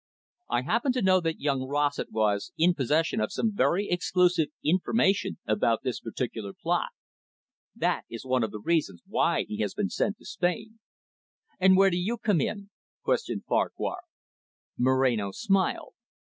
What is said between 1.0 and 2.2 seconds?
know that young Rossett